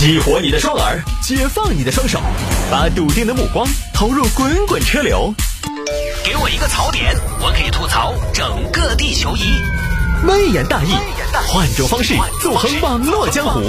[0.00, 2.18] 激活你的双耳，解放你的双手，
[2.70, 5.34] 把笃定的目光投入滚滚车流。
[6.24, 9.42] 给我一个槽点，我可以吐槽整个地球仪。
[10.26, 10.88] 微言大义，
[11.48, 13.60] 换种方式纵横网络江湖。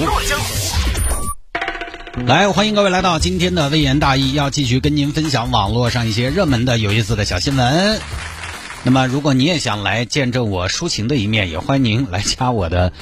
[2.26, 8.00] 来，欢迎各位来到今天的微言大义，要继续跟您分享网络上一些热门的、有意思的小新闻。
[8.84, 12.94] 那么，如果你也想来见证我抒情的一面，也欢迎您来加我的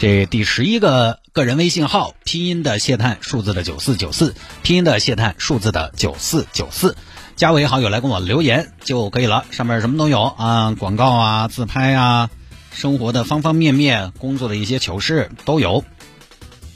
[0.00, 6.94] 这第十一个个人微信号，拼音的谢探，数字的九四九四，拼音的谢探，数字的九四九四，
[7.36, 9.46] 加为好友来跟我留言就可以了。
[9.50, 12.28] 上面什么都有啊，广告啊、自拍啊，
[12.74, 15.86] 生活的方方面面，工作的一些糗事都有，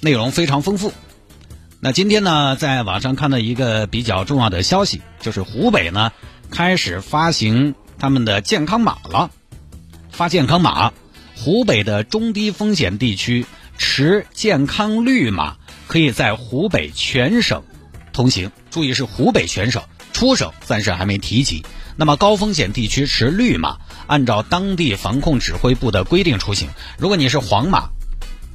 [0.01, 0.95] 内容非常丰富。
[1.81, 6.13] 那今天呢，在网上看到一个比较重要的消息，就是湖北呢
[6.51, 9.31] 开始发行他们的健康码了，
[10.11, 10.95] 发健康码。
[11.39, 13.45] 湖北的中低风险地区
[13.79, 17.63] 持健康绿码，可以在湖北全省
[18.13, 18.51] 通行。
[18.71, 21.65] 注意是湖北全省，出省暂时还没提及。
[21.97, 26.69] 那么高风险地区持绿码，按照当地防控指挥部的规定出行。
[26.99, 27.91] 如果你是黄码，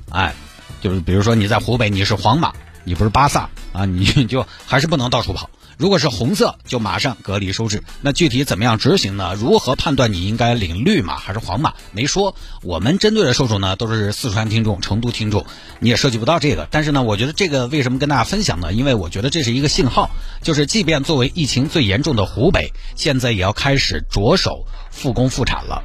[0.09, 0.33] 哎，
[0.81, 5.49] 就是比如说你在湖北你是黄码，你不是巴萨啊，你就还是不能到处跑。
[5.77, 7.83] 如果是红色，就马上隔离收治。
[8.01, 9.33] 那具体怎么样执行呢？
[9.33, 11.73] 如何判断你应该领绿码还是黄码？
[11.91, 12.35] 没说。
[12.61, 15.45] 我们针对的受众呢，都是四川听众、成都听众，
[15.79, 16.67] 你也涉及不到这个。
[16.69, 18.71] 但是呢，我觉得这个为什么跟大家分享呢？
[18.73, 20.11] 因为我觉得这是一个信号，
[20.43, 25.83] 就是即便作为疫情最严重的湖北，现在也要开始着手复工复产了。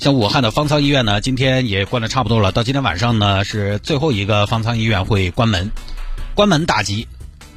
[0.00, 2.52] 像武汉的方舱医院呢，今天也关的差不多了。
[2.52, 5.70] 到今天晚上呢，是最后一个方舱医院会关门，
[6.34, 7.08] 关门大吉。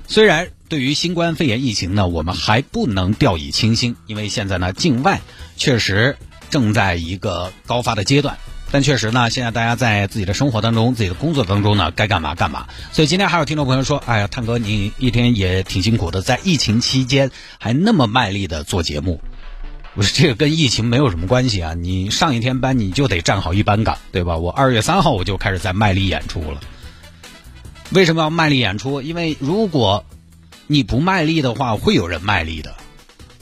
[0.08, 5.22] 虽然对于新冠肺炎疫情呢，我们还不能掉以轻心，因为现在呢，境外
[5.58, 6.18] 确实
[6.50, 8.38] 正在一个高发的阶段。
[8.70, 12.68] 但确实呢，现在大家在自己的生活当中、自己的工作当中呢，该干嘛干嘛。
[12.92, 19.22] 所以今天还有听众朋友说：“哎呀，探哥，你一天也挺辛苦的，在疫情期间还那么卖力的做节目。”
[19.96, 24.38] 我说这个跟疫情没有什么关系啊，你上一天班你就得站好一班岗，对吧？
[24.38, 26.60] 我二月三号我就开始在卖力演出了。
[27.92, 29.02] 为什么要卖力演出？
[29.02, 30.06] 因为如果
[30.68, 32.76] 你不卖力的话，会有人卖力的。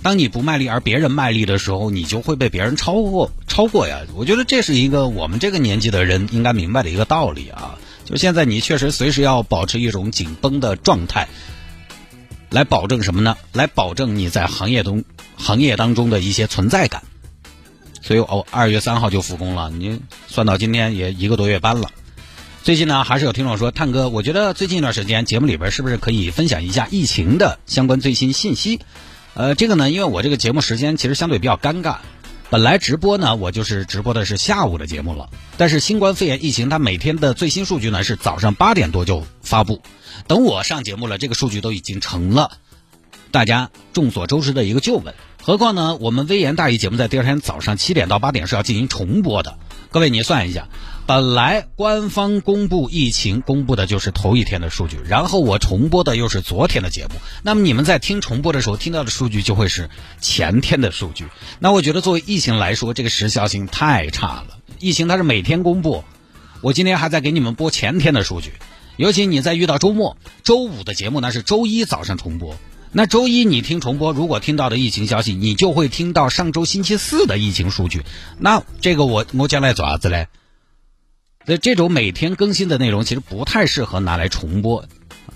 [0.02, 3.32] 当你不卖力，而别人卖力的时候，你就会被别人超过。
[3.48, 4.02] 超过呀！
[4.16, 7.80] 我觉得这是一个我们这个年纪的人应该明白的一个道理啊。
[8.04, 11.28] 就现在，你确实随时要保持一种紧绷的状态，
[12.52, 13.36] 来保证什么呢？
[13.52, 15.04] 来保证你在行业中
[15.38, 17.02] 行业当中的一些存在感。
[18.04, 21.90] 所以哦，二月三号就复工了，你算到今天也一个多月班了。
[22.66, 28.80] 最近呢，还是有听众说，探哥，我觉得最近一段时间节目里边是不是可以分享一下疫情的相关最新信息？
[29.36, 31.98] 呃，这个呢，因为我这个节目时间其实相对比较尴尬，
[32.50, 39.84] 本来直播呢，我就是直播的是下午的节目了，但是新冠肺炎疫情它每天的最新数据呢是早上八点多就发布，
[40.26, 42.58] 等我上节目了，这个数据都已经成了
[43.30, 45.14] 大家众所周知的一个旧闻。
[45.40, 49.60] 何况呢，我们微言大义节目在第二天早上七点到八点是要进行重播的。
[49.96, 50.68] 各位，你算一下，
[51.08, 57.12] 本来官方公布疫情公布的就是头一天的数据，然后我重播的又是昨天的节目，
[57.44, 59.90] 那么你们在听重播的时候听到的数据就会是
[60.20, 61.28] 前天的数据。
[61.60, 64.58] 那我觉得作为疫情来说，这个时效性太差了。
[64.82, 66.04] 疫情它是每天公布，
[66.60, 68.52] 我今天还在给你们播前天的数据，
[68.98, 72.58] 尤其你在遇到周末、周五的节目，那是周一早上重播。
[72.98, 78.06] 那周一你听重播，如果听到的疫情消息，你就会听到上周星期四的疫情数据。
[78.40, 80.30] 那这个我我将来做啥子嘞？
[81.46, 84.86] 那这种每天更新的内容其实不太适合拿来重播，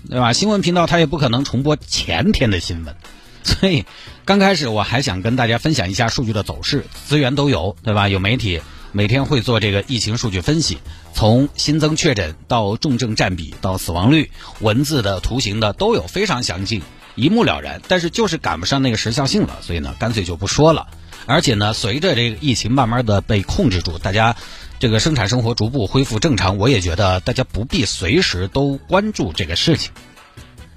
[0.08, 0.32] 对吧？
[0.32, 2.96] 新闻频道它也不可能重播前天的新闻，
[3.42, 3.84] 所以
[4.24, 8.08] 刚开始我还想跟大家分享一下数据的走势，资源都有，对吧？
[8.08, 10.78] 有媒体每天会做这个疫情数据分析，
[11.12, 16.80] 从新增确诊到重症占比到死亡率，文字的、图形的都有，非常详尽。
[17.20, 20.88] 一目了然，但是就是赶不上那个时效性了，所以呢，干脆就不说了。
[21.26, 24.34] 而且呢，随着这个疫情慢慢的被控制住，大家
[24.78, 29.92] 这个生产生活逐步恢复正常，我也觉得大家不必随时都关注这个事情。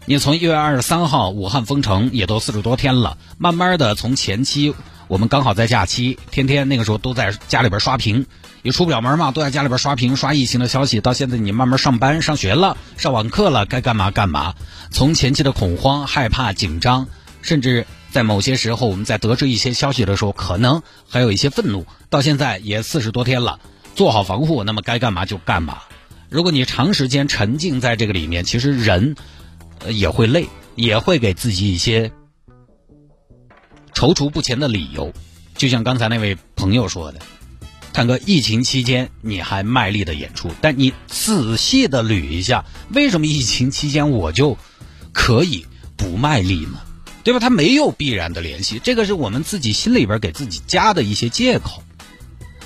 [0.05, 4.75] 你从一月二十三号武汉封城也都四十多天了，慢慢的从前期
[5.13, 8.25] 我们刚好在假期，天天那个时候都在家里边刷屏。
[8.63, 11.01] 也出不了门嘛，都在家里边刷屏刷疫情的消息。
[11.01, 14.55] 到现在你慢慢上班、上学了，上网课了，该干嘛干嘛。
[14.89, 17.05] 从前期的恐慌、害怕、紧张，
[17.43, 21.85] 甚至在某些时候我们在得知一些消息的时候，可能还有一些愤怒。
[22.09, 23.59] 到现在也四十多天了，
[23.93, 25.77] 做好防护，那么该干嘛就干嘛。
[26.29, 29.15] 如果你长时间沉浸在这个里面，其实人
[29.89, 32.11] 也会累，也会给自己一些
[33.93, 35.13] 踌躇不前的理由。
[35.55, 37.19] 就像刚才那位朋友说的。
[37.93, 44.57] 坦哥，疫情期间你还卖力的演出，但你仔细的捋一下，为什么疫情期间我就
[45.11, 46.79] 可以不卖力呢？
[47.23, 47.39] 对吧？
[47.39, 51.83] 它没有必然的联系，这个是我们自己心里边给自己加的一些借口。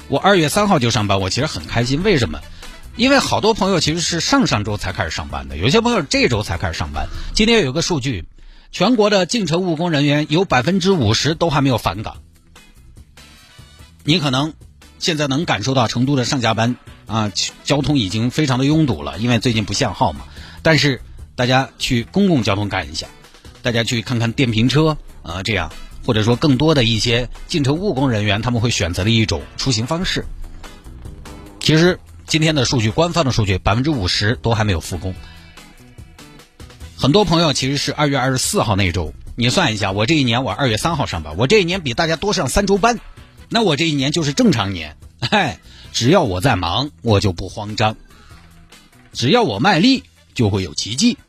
[0.08, 2.02] 我二月三号就上班，我其实很开心。
[2.04, 2.40] 为什么？
[2.96, 7.08] 因为好多朋友其实是上上周才开始上班的，有些朋友这周才开始上班。
[7.34, 8.26] 今天有个数据，
[8.72, 12.18] 全国的进城务工人员有百分之五十都还没有返岗。
[14.04, 14.54] 你可能
[15.00, 16.76] 现在能感受到成都的上下班
[17.06, 17.32] 啊，
[17.64, 20.26] 交通已经非常的拥堵了，因为最近不限号嘛。
[20.62, 21.02] 但是
[21.36, 23.08] 大家去公共交通干一下。
[23.64, 25.74] 大家去看看电瓶车啊，这样
[26.06, 30.26] 或者说更多的一些进城务工人员他们会选择的一种出行方式。
[31.60, 35.14] 其实今天的数据，官方的数据，百分之五十都还没有复工。
[37.00, 43.00] 很多朋友其实是二月二十四号那周，你算一下，我这一年我二月三号上班，我这一年比大家多上三周班，
[43.50, 44.98] 那我这一年就是正常年。
[45.22, 45.60] 嗨，
[45.94, 47.94] 只要我在忙，我就不慌张；
[49.14, 51.20] 只要我卖力，就会有奇迹。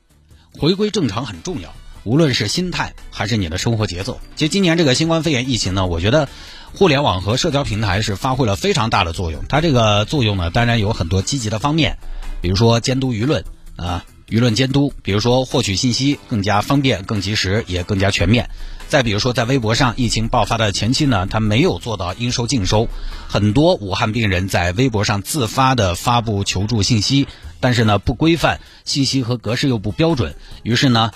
[0.59, 1.75] 回归正常很重要。
[2.05, 6.31] 无论是心态还是你的生活节奏，其实今年这个新冠肺炎疫情呢，我觉得
[6.73, 9.45] 互联网和社交平台是发挥了非常大的作用。
[9.51, 11.99] 它这个作用呢，当然有很多积极的方面，
[12.41, 13.45] 比如说监督舆论
[13.77, 18.51] 啊，舆论监督；比如说获取信息更加方便、更及时，也更加全面。
[18.89, 22.89] 再比如说，在微博上，疫情爆发的前期呢，它没有做到应收尽收，
[23.29, 27.29] 很多武汉病人在微博上自发的发布求助信息，
[27.61, 31.11] 但是呢不规范，信息和格式又不标准，于是呢。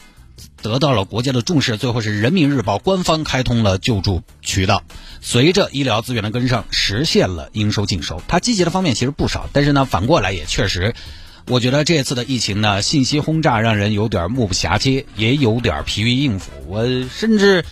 [0.61, 4.83] 得到了国家的重视，最后是人民日报官方开通了救助渠道。
[5.21, 8.21] 随着医疗资源的跟上，实现了应收尽收。
[8.27, 10.95] 它积极的方面其实不少，但是呢，反过来也确实，
[11.49, 16.51] 我觉得这次的疫情呢，信息轰炸让人有点目不暇接，也有点疲于应付。
[16.67, 17.65] 我甚至，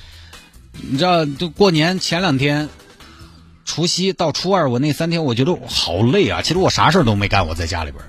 [0.73, 2.69] 你知道，就过年前两天，
[3.65, 6.43] 除夕到初二，我那三天我觉得好累啊。
[6.43, 8.03] 其实我啥事儿都没干，我在家里边。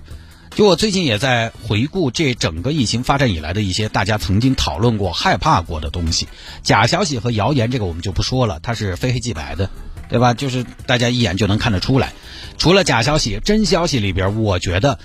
[0.53, 6.27] 就我最近也在回顾这整个疫情发展以来的一些大家曾经讨论过、害怕过的东西，
[6.61, 9.69] 假消息和谣言，这个我们就不说了，它是非黑即白的，
[10.09, 10.33] 对吧？
[10.33, 12.11] 就是大家一眼就能看得出来。
[12.57, 14.99] 除了假消息，真消息里边，我觉得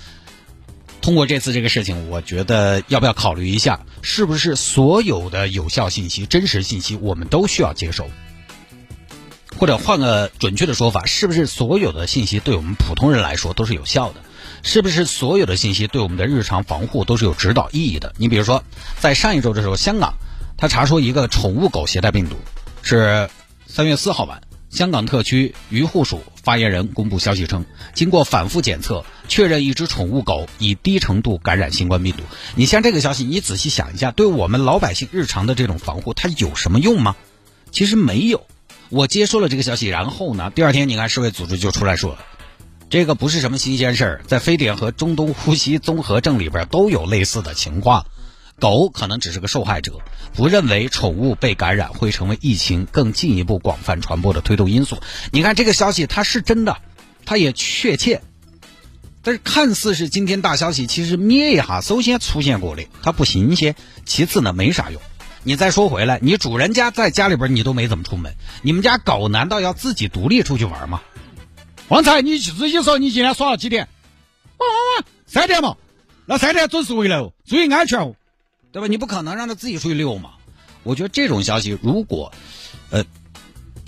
[1.07, 8.09] 通过这次这个事情，我觉得要不要考虑一下，是不是所有的有效信息、真实信息，我们都需要接受？
[9.57, 14.19] 或者换个准确的说法，是不是所有的信息对我们普通人来说都是有效的？
[14.63, 18.13] 是不是所有的信息对我们的日常防护都是有指导意义的？
[18.17, 18.61] 你比如说，
[18.99, 20.13] 在上一周的时候，香港
[20.57, 22.35] 他查出一个宠物狗携带病毒，
[22.81, 23.29] 是
[23.65, 32.23] 三月四号晚，香港特区渔护署发言人公布消息称，经过反复检测，确认一只宠物狗以低程度感染新冠病毒。
[32.55, 37.15] 你像这个消息，你仔细想一下，对我们老百姓日常的这种防护，它有什么用吗？
[37.71, 38.45] 其实没有。
[38.89, 42.17] 我接收了这个消息，然后呢，第二天你看世卫组织就出来说。
[42.89, 48.05] 这个不是什么新鲜事儿，在非典和中东呼吸综合症里边都有类似的情况。
[48.59, 49.99] 狗可能只是个受害者，
[50.33, 54.97] 不认为宠物被感染会成为疫情更进一步广泛传播的推动因素。
[55.31, 56.77] 你看这个消息，它是真的，
[57.25, 58.21] 它也确切，
[59.21, 63.75] 但是看似是今天大消息，其实灭一下首先出现过的，它不新鲜，
[64.05, 64.99] 其次呢没啥用。
[65.43, 68.33] 你再说回来，你主人家在家里边你都没怎么出门，
[68.63, 71.01] 你们家狗难道要自己独立出去玩吗？
[71.89, 73.87] 旺财，你自己说你今天耍了几点？
[74.57, 75.75] 汪汪汪，三点嘛。
[76.25, 78.15] 那三点准时回来哦，注意安全哦，
[78.77, 78.87] 对吧？
[78.87, 80.33] 你不可能让他自己出去溜嘛。
[80.83, 82.31] 我觉得这种消息，如果
[82.91, 83.03] 呃，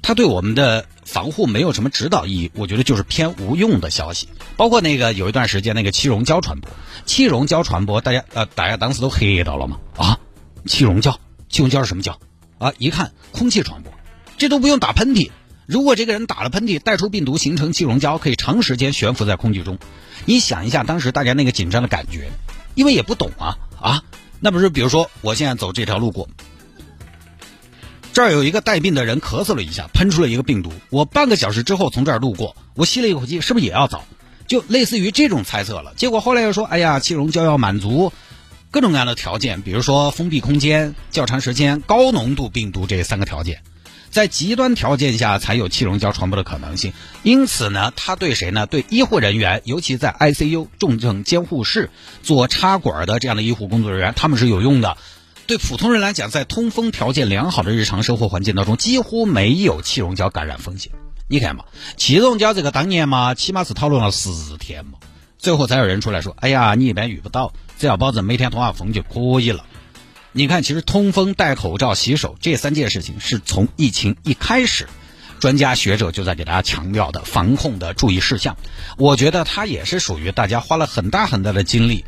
[0.01, 4.29] 他对我们的防护没有什么指导意义，我觉得就是偏无用的消息。
[4.57, 6.71] 包括那个有一段时间那个气溶胶传播，
[7.05, 10.17] 气溶胶传播，大家呃，大家当时都黑到了嘛啊？
[10.65, 11.19] 气溶胶，
[11.49, 12.17] 气溶胶是什么胶
[12.57, 12.73] 啊？
[12.79, 13.93] 一看空气传播，
[14.39, 15.29] 这都不用打喷嚏。
[15.67, 19.77] 如果这个人打了喷嚏，带出病毒，形成气溶胶，可以长时间悬浮在空气中。
[20.25, 22.31] 你想一下，当时大家那个紧张的感觉，
[22.73, 24.03] 因为也不懂啊啊，
[24.39, 26.29] 那不是比如说，我现在走这条路过，
[28.13, 34.03] 这儿有一个带病的人咳嗽了一下，喷出了一个病毒，我半个小时之后从这儿路过，我吸了一口气，是不是也要走？
[34.47, 35.93] 就类似于这种猜测了。
[35.95, 38.11] 结果后来又说，哎呀，气溶胶要满足
[38.71, 43.61] 各种各样的条件，比如说封闭空间、较长时间、高浓度病毒这三个条件。
[44.09, 48.65] 在极端条件下才有气溶胶传播的可能性，因此呢，它对谁呢？
[48.65, 51.89] 对医护人员，尤其在 ICU 重症监护室
[52.23, 54.97] 做插管的这样的医护工作人员，他们是有用的。
[55.47, 60.91] 对普通人来讲，在通风条件良好的日常生活环境当中，几乎没有气溶胶感染风险。
[61.27, 61.65] 你看嘛，
[61.97, 64.93] 气溶胶这个当年嘛，起码是讨论了十天嘛，
[65.37, 69.65] 最后才有人出来说：“哎呀，你一般遇不到，只要保证每天通下风就可以了。”
[70.31, 74.87] 你看，其实通风、戴口罩、洗手这三件事情是从疫情一开始，
[75.39, 78.55] 专家学者就在给大家强调的防控的注意事项。
[78.97, 82.05] 我觉得它也是属于大家花了很大很大的精力，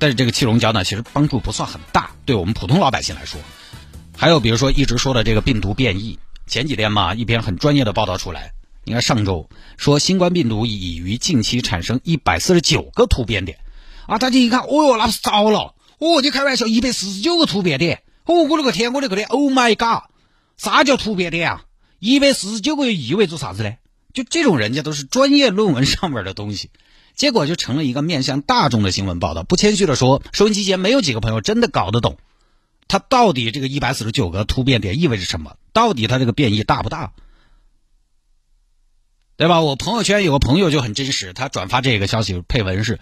[0.00, 3.40] 但是这个气溶胶呢，其实帮助不算很大，对我们普通老百姓来说。
[4.16, 8.52] 还有比如说一直说的这个病毒变异，前几天嘛，一篇很专业的报道出来，
[8.82, 13.58] 你看上周说新冠病毒已于近期产生一百四十九个突变点，
[14.06, 20.10] 啊，大家一看，哦哟，那是糟了，哦，你开玩笑，一百四十九个突变点，哦，我勒个天，我勒个天，Oh my god，
[20.56, 21.64] 啥叫突变点啊？
[22.00, 23.74] 一百四十九个意味着啥子呢？
[24.12, 26.70] 就这种人家都是专业论文上面的东西，
[27.14, 29.44] 结果就成了一个面向大众的新闻报道。
[29.44, 32.18] 不谦虚的说，收音机前没有几个朋友真的搞得懂。
[32.88, 35.56] 它到底这个一百四十九个突变点意味着什么？
[35.72, 37.12] 到底它这个变异大不大？
[39.36, 39.60] 对吧？
[39.60, 42.98] 我朋友圈有个朋友就很真实，他转发这个消息配文是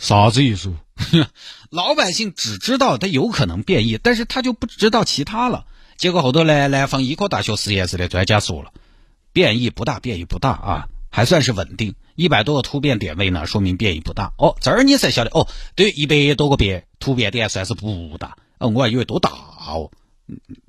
[0.00, 0.72] 啥子意思？
[1.68, 5.66] 老百姓只知道它有可能变异，但是他就不知道其他了。
[5.98, 8.72] 结果后头呢，南方医科大学实验室的专家说了，
[9.34, 11.94] 变异不大，变异不大啊，还算是稳定。
[12.16, 14.32] 一百多个突变点位呢，说明变异不大。
[14.38, 18.38] 哦，这儿你才晓得哦，对，一百多个变突变点算是不大。
[18.58, 19.90] 哦，我还以为多大哦，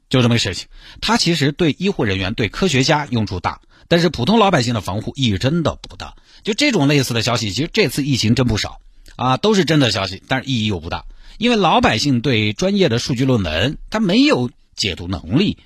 [0.09, 0.67] 就这么个事情。
[0.99, 6.15] 它其实对医护人员、对科学家用处大，但是普通老百姓的防护意义真的不大。
[6.43, 8.81] 就这种类似的消息，其实这次疫情真不少
[9.15, 11.05] 啊，都是真的消息，但是意义又不大，
[11.37, 15.57] 因为老百姓对专业的数据论文他没有解读能力，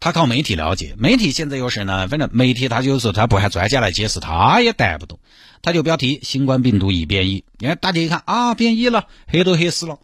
[0.00, 0.94] 他靠媒体了解。
[0.98, 5.18] 媒体现在又是呢，反正媒体他就是他不喊专家来解释，他也带不动，
[5.62, 9.98] 他就标题新冠病毒已变异，你看大家一看啊，变异了，黑都黑死了。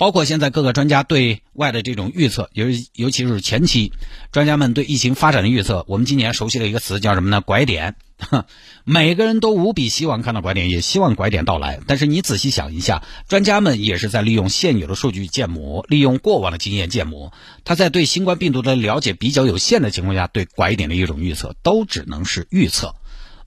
[0.00, 3.92] 包括现在各个专家对外的这种预测，尤尤其是前期
[4.32, 7.42] 专家们对疫情发展的预测，我们今年熟悉的一个词叫什么呢？
[7.42, 7.96] 拐点。
[8.84, 11.80] 每个人都无比希望看到拐点，也希望拐点到来。
[11.86, 17.30] 但是你仔细想一下，专家们也是在利用现有的数据建模，利用过往的经验建模。
[17.66, 22.94] 他在对新冠病毒的了解比较有限的情况下，对拐点的一种预测，都只能是预测。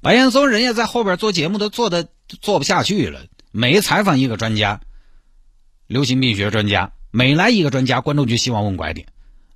[0.01, 4.81] 白岩松人家在后边做节目都做的做不下去了，每采访一个专家。
[5.87, 9.07] 流行病学专家每来一个专家，观众就希望问拐点。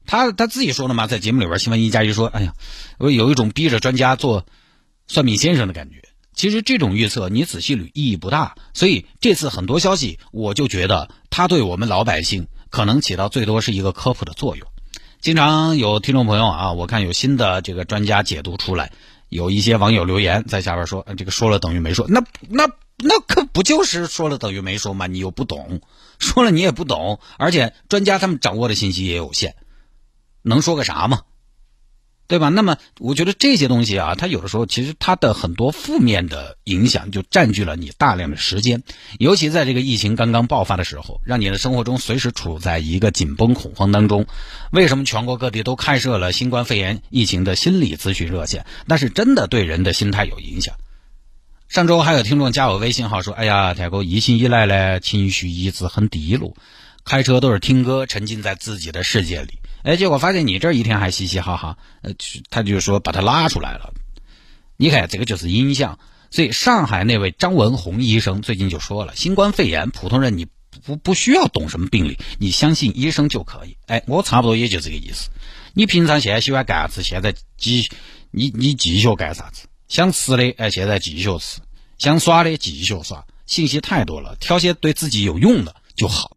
[0.06, 2.54] 他他自己说了嘛，在节目里边，新闻一加一说：“哎呀，
[2.98, 4.46] 我有一种逼着专家做
[5.08, 6.02] 算命先生的感觉。”
[6.34, 8.56] 其实这种预测你仔细捋意义不大。
[8.74, 14.68] 所以这次很多消息，我就觉得他对我们老百姓可能起到最多是一个科普的作用。
[15.20, 18.92] 经常有听众朋友啊，我看有新的这个专家解读出来，
[19.30, 22.70] 有一些网友留言在下边说：“这个说了等于没说。”那那。
[22.98, 25.06] 那可不就是说了等于没说吗？
[25.08, 25.82] 你又不懂，
[26.18, 29.56] 说了你也不懂，而且专家他们掌握的信息也有限，
[30.42, 31.22] 能说个啥嘛？
[32.28, 32.50] 对吧？
[32.50, 38.84] 那么我觉得这些东西啊，它有的时候其实它的很多负面的影响就占据了你大量的时间，
[39.18, 44.26] 尤其在这个疫情刚刚爆发的时候，让你的生活中随时处在一个紧绷恐慌当中。
[44.72, 48.66] 为什么全国各地都开设了新冠肺炎疫情的心理咨询热线？
[48.86, 50.76] 那是真的对人的心态有影响。
[51.70, 56.56] 上周还有听众加我微信号说：“哎呀，太哥，疫情以来呢，情绪一直很低落，
[57.04, 59.60] 开车都是听歌，沉浸在自己的世界里。
[59.84, 62.14] 哎，结果发现你这一天还嘻嘻哈哈，呃，
[62.50, 63.94] 他就说把他拉出来了。
[64.78, 66.00] 你看，这个就是影响。
[66.32, 70.48] 所以，上海那位张文宏医生最近就说了，新冠肺炎，普通人你
[70.86, 73.76] 不不需要懂什么病理，你相信医生就可以。
[73.88, 75.30] 哎，我差不多也就这个意思。
[75.74, 77.04] 你平常现在喜欢干啥子？
[77.04, 77.90] 现在继
[78.32, 81.62] 你你继续干啥子？”想吃的，哎，现在继续吃；
[81.98, 83.26] 想耍的，继续耍。
[83.46, 86.36] 信息太多了，挑些对自己有用的就好。